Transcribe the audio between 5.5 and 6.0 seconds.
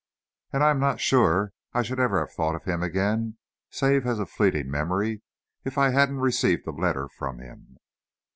if I